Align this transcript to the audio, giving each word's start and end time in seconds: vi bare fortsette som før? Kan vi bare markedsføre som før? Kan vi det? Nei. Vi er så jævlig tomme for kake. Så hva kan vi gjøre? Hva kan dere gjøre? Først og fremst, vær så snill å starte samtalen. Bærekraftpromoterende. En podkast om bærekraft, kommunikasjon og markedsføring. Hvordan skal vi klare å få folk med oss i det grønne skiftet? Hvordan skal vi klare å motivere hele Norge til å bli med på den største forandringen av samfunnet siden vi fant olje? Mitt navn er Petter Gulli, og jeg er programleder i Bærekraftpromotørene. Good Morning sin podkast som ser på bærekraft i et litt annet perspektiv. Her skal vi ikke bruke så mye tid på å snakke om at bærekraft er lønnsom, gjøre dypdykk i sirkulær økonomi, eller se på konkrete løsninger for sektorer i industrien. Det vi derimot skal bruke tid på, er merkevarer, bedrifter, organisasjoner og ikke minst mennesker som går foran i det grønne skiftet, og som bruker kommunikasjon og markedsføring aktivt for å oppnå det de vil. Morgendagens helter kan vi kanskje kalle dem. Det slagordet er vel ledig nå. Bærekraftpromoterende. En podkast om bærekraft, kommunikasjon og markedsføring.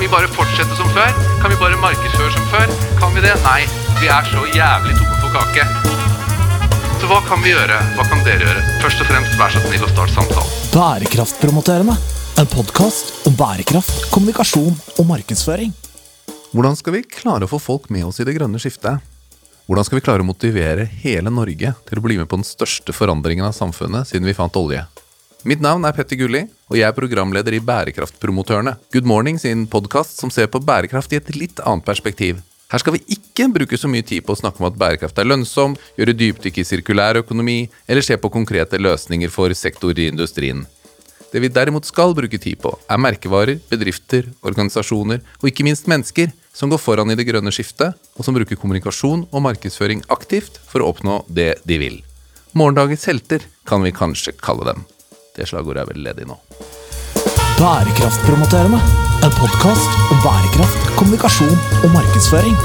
vi 0.00 0.08
bare 0.08 0.28
fortsette 0.32 0.76
som 0.78 0.88
før? 0.94 1.10
Kan 1.42 1.52
vi 1.52 1.58
bare 1.60 1.76
markedsføre 1.80 2.32
som 2.32 2.46
før? 2.48 2.70
Kan 3.00 3.12
vi 3.12 3.20
det? 3.24 3.34
Nei. 3.44 3.66
Vi 4.00 4.08
er 4.08 4.28
så 4.30 4.46
jævlig 4.48 4.94
tomme 4.96 5.18
for 5.20 5.34
kake. 5.34 5.66
Så 7.00 7.08
hva 7.10 7.18
kan 7.26 7.42
vi 7.44 7.52
gjøre? 7.52 7.76
Hva 7.98 8.06
kan 8.08 8.22
dere 8.24 8.46
gjøre? 8.46 8.62
Først 8.80 9.02
og 9.04 9.10
fremst, 9.10 9.36
vær 9.40 9.52
så 9.52 9.60
snill 9.66 9.84
å 9.84 9.90
starte 9.90 10.14
samtalen. 10.16 10.56
Bærekraftpromoterende. 10.72 11.98
En 12.40 12.48
podkast 12.48 13.28
om 13.28 13.36
bærekraft, 13.36 14.06
kommunikasjon 14.14 14.72
og 14.72 15.08
markedsføring. 15.10 15.74
Hvordan 16.54 16.80
skal 16.80 16.96
vi 16.96 17.04
klare 17.04 17.44
å 17.44 17.52
få 17.52 17.60
folk 17.60 17.90
med 17.92 18.08
oss 18.08 18.22
i 18.22 18.28
det 18.28 18.38
grønne 18.38 18.60
skiftet? 18.62 19.04
Hvordan 19.68 19.86
skal 19.86 20.00
vi 20.00 20.06
klare 20.06 20.24
å 20.24 20.30
motivere 20.30 20.88
hele 21.04 21.30
Norge 21.30 21.74
til 21.86 22.00
å 22.00 22.06
bli 22.06 22.16
med 22.18 22.30
på 22.30 22.40
den 22.40 22.48
største 22.48 22.96
forandringen 22.96 23.46
av 23.46 23.52
samfunnet 23.54 24.08
siden 24.08 24.26
vi 24.26 24.34
fant 24.38 24.56
olje? 24.58 24.86
Mitt 25.48 25.62
navn 25.64 25.86
er 25.88 25.94
Petter 25.96 26.18
Gulli, 26.20 26.42
og 26.68 26.76
jeg 26.76 26.84
er 26.84 26.92
programleder 26.92 27.54
i 27.56 27.62
Bærekraftpromotørene. 27.64 28.74
Good 28.92 29.06
Morning 29.08 29.38
sin 29.40 29.62
podkast 29.72 30.18
som 30.20 30.28
ser 30.28 30.50
på 30.52 30.60
bærekraft 30.60 31.14
i 31.14 31.16
et 31.16 31.30
litt 31.32 31.62
annet 31.64 31.86
perspektiv. 31.86 32.42
Her 32.68 32.82
skal 32.82 32.98
vi 32.98 33.16
ikke 33.16 33.46
bruke 33.54 33.78
så 33.80 33.88
mye 33.88 34.04
tid 34.04 34.26
på 34.26 34.34
å 34.34 34.40
snakke 34.42 34.60
om 34.60 34.68
at 34.68 34.76
bærekraft 34.76 35.16
er 35.16 35.30
lønnsom, 35.30 35.78
gjøre 35.96 36.16
dypdykk 36.20 36.60
i 36.60 36.66
sirkulær 36.68 37.22
økonomi, 37.22 37.64
eller 37.88 38.04
se 38.04 38.20
på 38.20 38.32
konkrete 38.34 38.82
løsninger 38.82 39.32
for 39.32 39.56
sektorer 39.56 40.04
i 40.04 40.10
industrien. 40.12 40.60
Det 41.32 41.40
vi 41.40 41.48
derimot 41.48 41.88
skal 41.88 42.12
bruke 42.12 42.36
tid 42.36 42.60
på, 42.60 42.74
er 42.84 43.00
merkevarer, 43.00 43.64
bedrifter, 43.72 44.28
organisasjoner 44.44 45.24
og 45.40 45.48
ikke 45.48 45.64
minst 45.64 45.88
mennesker 45.88 46.36
som 46.52 46.68
går 46.68 46.84
foran 46.84 47.14
i 47.14 47.16
det 47.16 47.24
grønne 47.30 47.54
skiftet, 47.54 47.96
og 48.12 48.28
som 48.28 48.36
bruker 48.36 48.60
kommunikasjon 48.60 49.24
og 49.30 49.48
markedsføring 49.48 50.04
aktivt 50.12 50.60
for 50.68 50.84
å 50.84 50.92
oppnå 50.92 51.22
det 51.32 51.54
de 51.64 51.80
vil. 51.80 52.00
Morgendagens 52.52 53.08
helter 53.08 53.48
kan 53.64 53.80
vi 53.80 53.96
kanskje 53.96 54.36
kalle 54.36 54.74
dem. 54.74 54.88
Det 55.36 55.46
slagordet 55.48 55.84
er 55.84 55.90
vel 55.92 56.02
ledig 56.04 56.26
nå. 56.28 56.36
Bærekraftpromoterende. 57.60 58.80
En 59.24 59.34
podkast 59.36 59.98
om 60.10 60.22
bærekraft, 60.24 60.94
kommunikasjon 60.98 61.58
og 61.84 61.90
markedsføring. 61.94 62.56